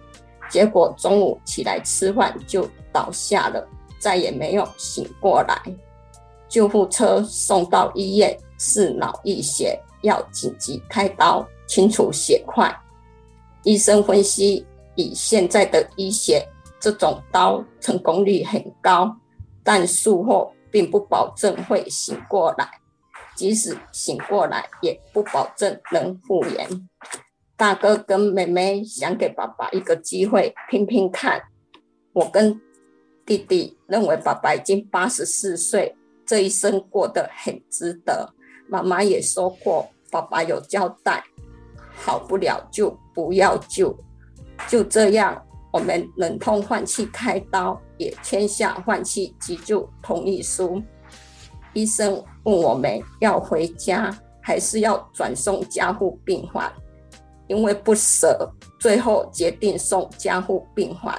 [0.50, 3.66] 结果中午起来吃饭就倒下了，
[3.98, 5.60] 再也没有醒过来。
[6.48, 12.72] 救护车送到医院是脑溢血，要紧急开刀清除血块。
[13.64, 16.46] 医生分析，以现在的医学，
[16.84, 19.16] 这种刀成功率很高，
[19.62, 22.68] 但术后并不保证会醒过来，
[23.34, 26.68] 即使醒过来，也不保证能复原。
[27.56, 31.40] 大哥跟妹妹想给爸爸一个机会拼拼看。
[32.12, 32.60] 我跟
[33.24, 38.34] 弟弟认为爸爸已经八十四岁，这一生过得很值得。
[38.68, 41.24] 妈妈也说过，爸爸有交代，
[41.94, 43.96] 好不了就不要救。
[44.68, 45.42] 就这样，
[45.74, 50.80] 我们忍痛换气开刀，也签下换气急救同意书。
[51.72, 56.72] 医生问我们要回家，还是要转送加护病房。
[57.48, 61.12] 因为不舍，最后决定送加护病房。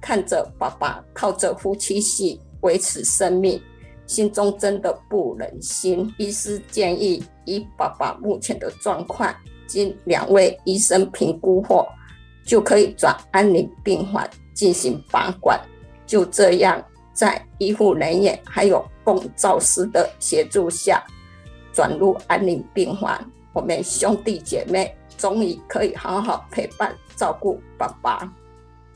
[0.00, 3.60] 看着爸爸靠着呼气器维持生命，
[4.06, 6.08] 心中真的不忍心。
[6.18, 9.34] 医师建议，以爸爸目前的状况，
[9.66, 11.84] 经两位医生评估后，
[12.44, 15.60] 就可以转安宁病房进行拔管。
[16.06, 21.02] 就这样，在医护人员还有共造师的协助下，
[21.72, 23.18] 转入安宁病房。
[23.52, 24.94] 我们兄弟姐妹。
[25.18, 28.28] 终于可以好好陪伴照顾爸爸。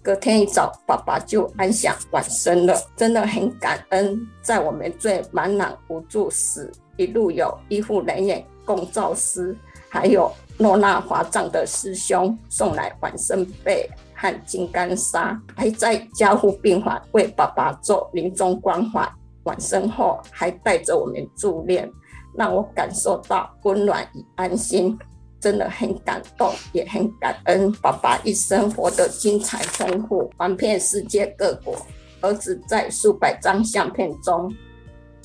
[0.02, 9.56] 隔天一早，爸爸就安享晚生了，真的很感恩，在我们最茫然无助时，一路有医护人员、共造师，
[9.88, 19.06] 还有诺那华藏的师兄送来往生被和金刚砂，还在加护病房为爸爸做临终关怀。
[19.44, 21.90] 晚生后还带着我们助念，
[22.34, 24.98] 让我感受到温暖与安心。
[25.38, 31.76] 真的很感动，也很感恩爸爸一生活得精彩丰富，玩遍世界各国。
[32.22, 34.52] 儿子在数百张相片中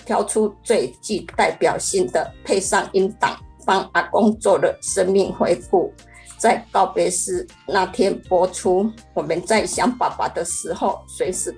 [0.06, 5.94] 挑出最具代表性的，配上音档，帮阿公做了生命回顾。
[6.38, 11.56] 在告别式那天播出，我们在想爸爸的时候，随时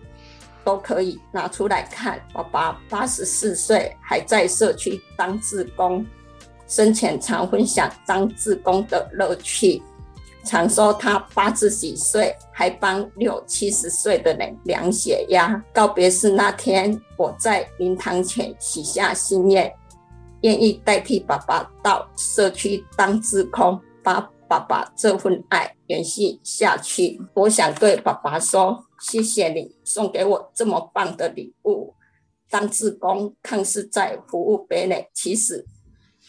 [0.66, 2.22] 都可以拿出来看。
[2.34, 6.06] 爸爸八十四岁，还在社区当志工。
[6.68, 9.82] 生前常分享当志工的乐趣，
[10.44, 15.63] 常说他八十几岁还帮六七十岁的人量血压。
[15.72, 19.72] 告别式那天，我在灵堂前许下心愿，
[20.44, 27.20] 愿意代替爸爸到社区当志工，把爸爸这份爱延续下去。
[27.34, 31.94] 我想对爸爸说：谢谢你送给我这么棒的礼物。
[32.50, 35.66] 当志工看似在服务别人，其实。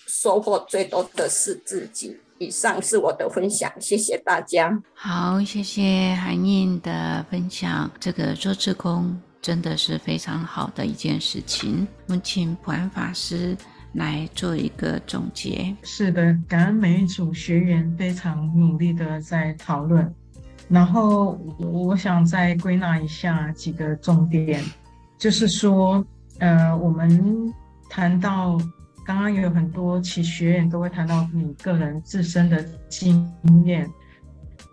[0.06, 2.16] 收获最多的是自己。
[2.38, 4.80] 以上是我的分享，谢谢大家。
[4.94, 7.90] 好，谢谢韩印的分享。
[7.98, 11.86] 这个做志工真的是非常好的一件事情。
[12.06, 13.56] 我们请普安法师
[13.94, 15.74] 来做一个总结。
[15.82, 20.14] 是的，感恩每一组学员非常努力的在讨论。
[20.68, 24.62] 然后我想再归纳一下几个重点，
[25.18, 26.04] 就是说，
[26.38, 27.52] 呃，我们
[27.88, 28.58] 谈到。
[29.06, 33.30] 刚刚也有很多其学员都会谈到你个人自身的经
[33.66, 33.86] 验，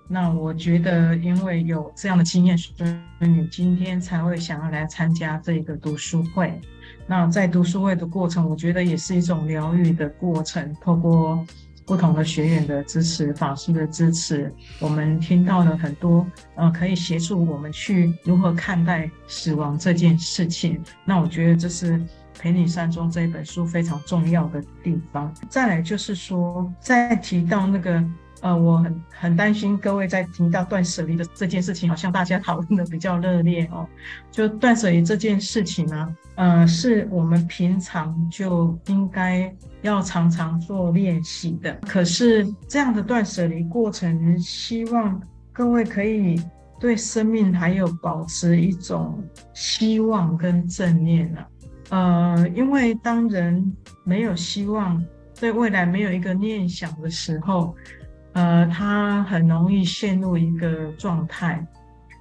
[0.07, 2.87] 那我觉得因为有这样的经验，所
[3.19, 6.57] 以你今天才会想要来参加这个读书会。
[7.07, 11.45] 那在读书会的过程，我觉得也是一种疗愈的过程，透过
[11.85, 16.25] 不同的学员的支持、法师的支持，我们听到了很多，
[16.55, 20.81] 呃，可以协助我们去如何看待死亡这件事情。
[21.03, 21.97] 那我觉得这是
[22.39, 25.33] 《陪你善终》这一本书非常重要的地方。
[25.49, 28.03] 再来就是说，在提到那个。
[28.41, 33.87] 呃，我很很担心各位在听到断舍离的这件事情，好像大家讨论的比较热烈哦。
[34.31, 41.71] 就断舍离这件事情呢，呃，是我们平常就应该要常常做练习的。
[41.87, 45.21] 可是这样的断舍离过程，希望
[45.53, 46.41] 各位可以
[46.79, 49.23] 对生命还有保持一种
[49.53, 51.47] 希望跟正念啊。
[51.91, 53.71] 呃，因为当人
[54.03, 54.99] 没有希望，
[55.39, 57.75] 对未来没有一个念想的时候。
[58.33, 61.65] 呃，他很容易陷入一个状态，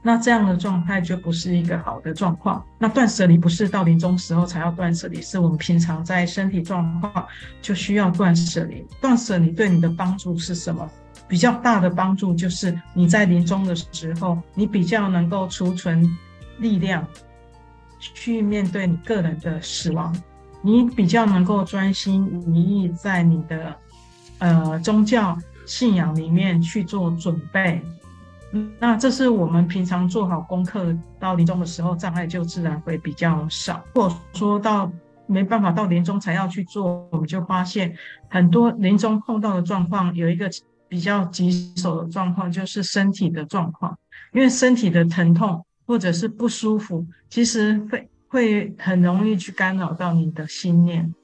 [0.03, 2.65] 那这样的状态就不是一个好的状况。
[2.79, 7.27] 那断舍离不是到临终时候才要断舍离，是我们平常在身体状况
[7.63, 8.85] 就需要断舍离。
[9.01, 10.91] 断舍离对你的帮助是什么？
[11.29, 16.05] 比较大的帮助就是你在临终的时候，你比较能够储存
[16.59, 17.07] 力量
[18.01, 20.13] 去面对你个人的死亡，
[20.61, 23.77] 你比较能够专心一意在你的
[24.39, 25.39] 呃宗教。
[25.71, 27.81] 信仰里面去做准备，
[28.81, 33.81] 那这是我们平常做好功课，到临终的时候障碍就自然会比较少。
[33.95, 34.91] 如果说到
[35.27, 37.97] 没办法到临终才要去做，我们就发现
[38.29, 40.51] 很多临终碰到的状况，有一个
[40.89, 43.97] 比较棘手的状况，就是身体的状况，
[44.33, 51.15] 因为身体的疼痛或者是不舒服，其实会会很容易去干扰到你的心念。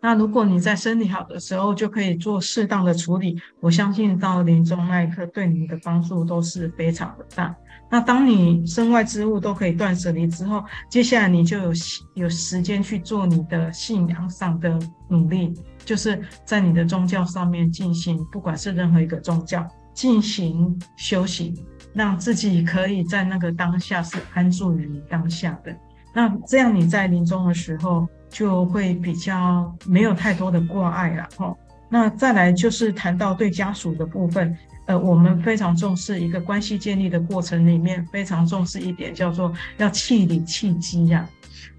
[0.00, 7.54] 那如果你在身体好的时候就可以做适当的处理，我相信到临终那一刻对你的帮助都是非常的大。
[7.90, 11.72] 那当你身外之物都可以断舍离之后，接下来你就有
[12.14, 15.54] 有时间去做你的信仰上的努力，
[15.84, 21.56] 就是在你的宗教上面进行，不管是任何一个宗教进行修行，
[21.94, 25.74] 让自己可以在那个当下是安住于当下的。
[26.14, 28.06] 那这样你在临终的时候。
[28.30, 31.54] 就会比较没有太多的挂碍了哈。
[31.88, 34.56] 那再来就是谈到对家属的部分，
[34.86, 41.26] 呃，我们非常重视一个关系建立的过程里面，非常重视一点叫做要契理契机呀，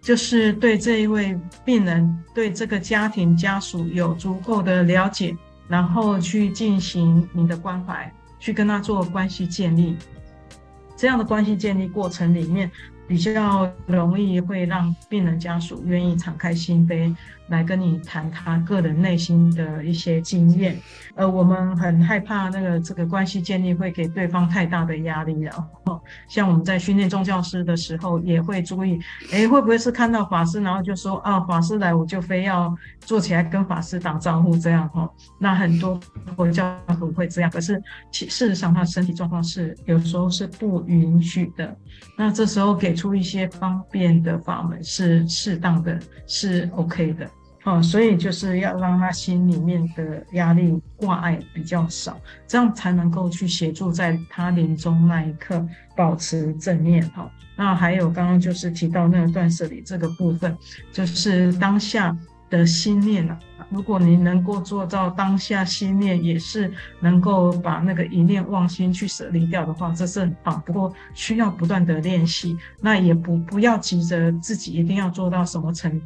[0.02, 5.38] 就是对这一位病人，对这个家庭家属有足够的了解，
[5.68, 9.96] 然后去进行你的关怀，去跟他做关系建立。
[10.98, 12.70] 这样的关系建立过程里面。
[13.10, 17.16] 比较容易会让病人家属愿意敞开心扉
[17.50, 20.78] 来跟你谈他个人内心的一些经验，
[21.16, 25.52] 呃，我们很害怕那个这个关系建立会给对方太大的压力，然
[25.86, 29.00] 后像我们在训练宗教师的时候也会注意，
[29.32, 35.10] 哎，会不会是看到法师然后就说啊，法师来我就非要坐起来跟法师打招呼这样哈？
[35.40, 36.00] 那很多
[36.36, 37.82] 佛教徒会这样，可是
[38.12, 41.76] 其事实上他身体状况是有时候是不允许的，
[42.16, 43.00] 那这时候给。
[43.00, 45.98] 出一些方便的法门是适当的，
[46.28, 47.26] 是 OK 的，
[47.70, 55.64] 哦，所以就是要让他心里面的压力挂碍比较少，这样才能够去协助在他临终那一刻
[55.96, 57.30] 保持正念，哈。
[57.56, 60.58] 那还有刚刚就是提到那个断舍离这个部分，
[60.92, 62.18] 就是当下
[62.50, 63.38] 的心念啊。
[63.70, 70.60] 如果你能够做到当下心念，也是能够把那个一念妄心去舍离掉的话，这是很棒。
[70.66, 76.02] 不过需要不断的练习，那也不不要急着自己一定要做到什么程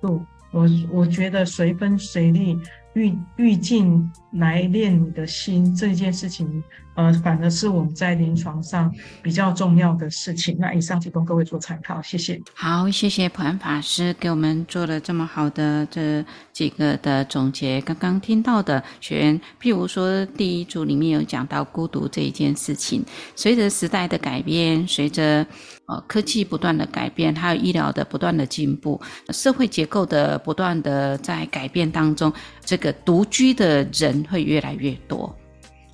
[0.00, 0.24] 度。
[0.52, 2.56] 我我觉得随分随力。
[2.94, 6.62] 欲欲尽来练你的心这件事情，
[6.94, 10.58] 呃，反而是我们在临床上比较重要的事情。
[10.60, 12.38] 那以上提供各位做参考，谢谢。
[12.52, 16.22] 好，谢谢普安法师给我们做了这么好的这
[16.52, 17.80] 几个的总结。
[17.80, 23.02] 刚刚听到的学员，譬如说第一组里面有讲到孤独这一件事情，
[23.34, 25.46] 随着时代的改变，随着
[26.06, 32.32] 科技不断的改变，还有医疗的不断的进步，社会结构的不断的在改变当中，
[32.64, 35.34] 这个独居的人会越来越多，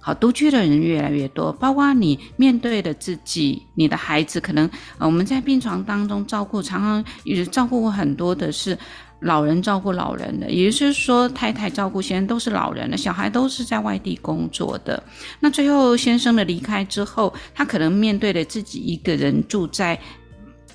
[0.09, 8.79] 好，独居的人越来越多，包括你面对的自己，你的孩子，可能呃我们在病床当中照顾，常常也照顾过很多的是
[9.21, 15.03] 老人照顾老人的，也就是说太太照顾先生都是老人的，小孩都是在外地工作的，
[15.41, 20.01] 那最后先生的离开之后，他可能面对了自己一个人住在。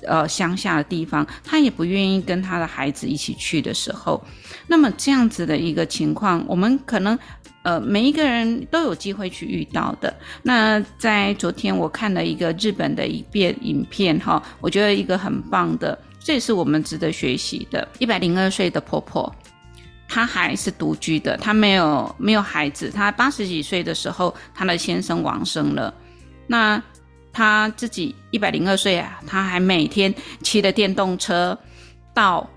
[0.06, 4.22] 呃，乡下的地方，他也不愿意跟他的孩子一起去的时候，
[4.66, 7.18] 那么这样子的一个情况，我们可能
[7.64, 10.14] 呃每一个人都有机会去遇到的。
[10.42, 17.88] 那在昨天我看了一个日本的一遍影片哈，我觉得一个很棒的，这也是我们值得学习的。
[17.98, 19.34] 一百零二岁的婆婆。
[20.06, 22.90] 她还是独居的，她没有没有孩子。
[22.90, 25.92] 她八十几岁的时候，她的先生往生了。
[26.46, 26.80] 那
[27.32, 31.58] 她自己一百零二岁啊，她还每天骑着电动车
[32.12, 32.48] 到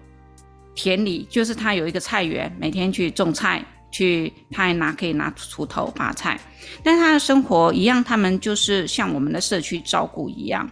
[0.75, 3.65] 田里，就是他有一个菜园，每天去种菜，
[3.97, 6.39] 去他还拿可以拿锄头拔菜。
[6.83, 10.69] 但他的生活一样，他们就是像我们的社区照顾一样。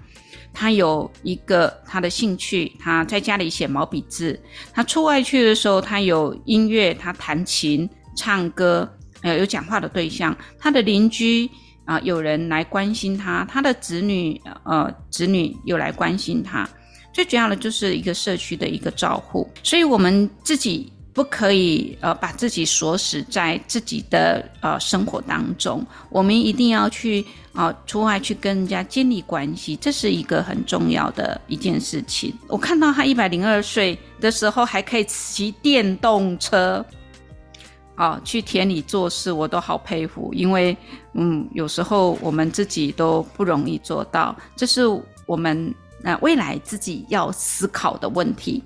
[0.53, 4.39] 他有一个他的兴趣，他在家里写毛笔字。
[4.73, 8.89] 他出外去的时候，他有音乐，他弹琴、唱歌，
[9.21, 10.37] 呃，有讲话的对象。
[10.59, 11.49] 他的邻居
[11.85, 16.67] 啊、有人来关心他，他的子女，呃，子女又来关心他。
[17.13, 19.49] 最主要的就是一个社区的一个照护。
[19.63, 20.91] 所以，我们自己。
[21.15, 32.33] 不可以呃把自己锁死在自己的呃生活当中，我们一定要去啊、出外去跟人家建立关系，这是一个很重要的一件事情。
[32.49, 36.85] 我看到他一百零二岁的时候还可以骑电动车，
[37.95, 40.75] 啊、去田里做事，我都好佩服，因为
[41.13, 44.81] 嗯有时候我们自己都不容易做到，这是
[45.25, 48.61] 我们呃未来自己要思考的问题。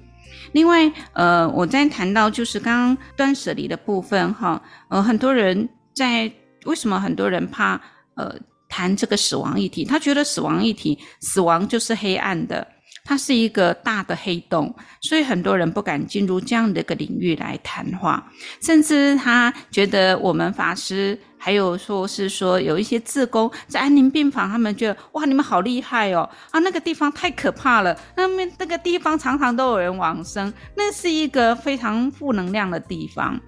[0.52, 6.32] 另外，呃，我在谈到就是刚刚断舍离的部分哈，呃，很多人在
[6.66, 7.80] 为什么很多人怕
[8.16, 8.36] 呃
[8.68, 9.86] 谈这个死亡议题？
[9.86, 12.68] 他觉得死亡议题，死亡就是黑暗的，
[13.04, 18.32] 它是一个大的黑洞，所以很多人不敢进入这样的一个领域来谈话，
[18.62, 21.18] 甚至他觉得我们法师。
[21.41, 33.39] 还有说是说有一些志工在安宁病房，他们觉得哇，你们好厉害哦啊，那个地方太可怕了，那边那个地方常常都有人往生，那是一个非常负能量的地方。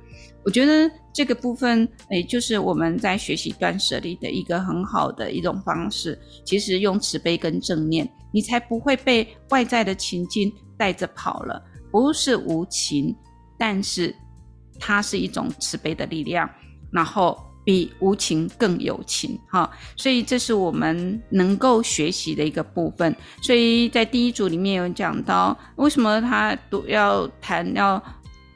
[0.46, 6.18] 我觉得这个部分，诶，就是我们在学习断舍离的一个很好的一种方式。
[6.46, 11.62] 其实用慈悲跟正念，你才不会被外在的情境带着跑了。
[11.92, 13.14] 不是无情，
[13.60, 14.16] 但是
[14.80, 16.50] 它是一种慈悲的力量，
[16.90, 17.38] 然后。
[17.64, 23.16] 比无情更有情，哈，所以这是我们能够学习的一个部分。
[23.42, 28.02] 所以在第一组里面有讲到，为什么他读要谈要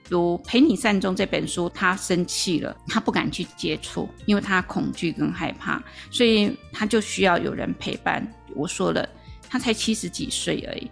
[0.09, 5.79] 读《陪你善终》这本书，他生气了，他不敢去接触，因为他恐惧跟害怕，
[6.09, 8.27] 所以他就需要有人陪伴。
[8.55, 9.07] 我说了，
[9.47, 10.89] 他才七十几岁而已，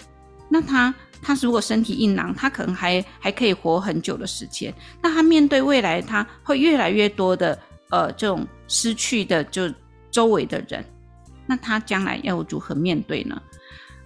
[0.50, 4.72] 那他他如果身体硬朗，他可能还还可以活很久的时间。
[5.02, 7.58] 那他面对未来，他会越来越多的。
[7.94, 9.72] 呃，这种失去的就
[10.10, 10.84] 周围的人，
[11.46, 13.40] 那他将来要如何面对呢？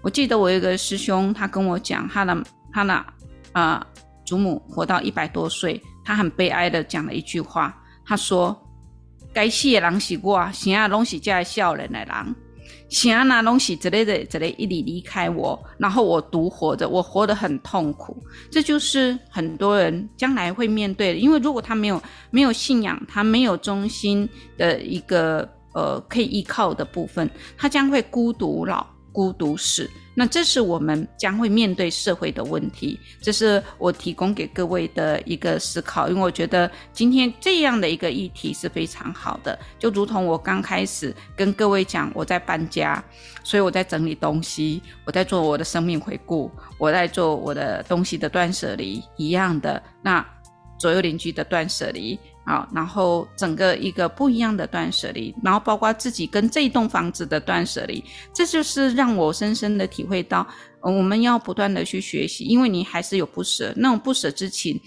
[0.01, 3.05] 我记得我有一个师兄，他跟我讲，他的他的
[3.53, 3.87] 啊、
[4.25, 8.53] 祖母活到一百多岁，他很悲哀的讲了一句话，他说
[9.33, 12.35] ：“该谢的人是我，生啊拢是这少年的人。”
[12.89, 18.15] 想要拿东西之类的之类一离离开我，然后我独活着，我活得很痛苦。
[18.49, 24.27] 这就是很多人将来会面对的，因为如果他没有没有信仰，他没有中心
[24.57, 28.85] 的一个呃可以依靠的部分，他将会孤独老，
[29.17, 29.89] 孤独死。
[30.13, 43.03] 那这是我们将会面对社会的问题，这是我提供给各位的一个思考，因为我觉得今天这样的一个议题是非常好的，就如同我刚开始跟各位讲，我在搬家，
[43.43, 50.23] 所以我在整理东西，我在做我的生命回顾，我在做我的东西的断舍离一样的，那
[50.77, 52.17] 左右邻居的断舍离。
[52.47, 58.01] 啊，然后整个一个不一样的断舍离，然后包括自己跟这栋房子的断舍离，
[58.33, 60.47] 这就是让我深深的体会到，
[60.79, 64.79] 我们要不断的去学习，因为你还是有不舍，那种不舍之情，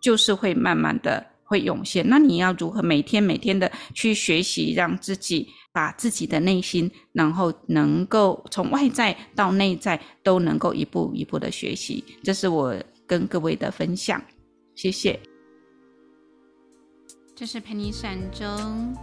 [0.00, 2.02] 就是会慢慢的会涌现。
[2.08, 12.74] 那你要如何每天每天的去学习，让自己把自己的内心，然后能够从外在到内在都能够一步一步的学习，这是我
[13.06, 14.18] 跟各位的分享，
[14.76, 15.18] 谢谢。
[17.34, 18.94] 这是陪你善终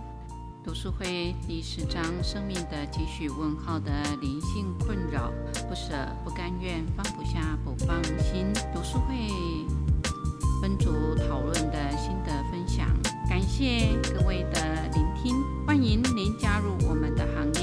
[0.64, 5.32] 读书会第十章：生命的几许问号的灵性困扰，
[5.68, 5.94] 不舍、
[6.24, 8.54] 不甘愿、放不下、不放心。
[8.72, 9.16] 读书会
[10.62, 10.92] 分组
[11.28, 12.88] 讨论的心得分享，
[13.28, 17.63] 感谢各位的聆听，欢迎您加入我们的行列，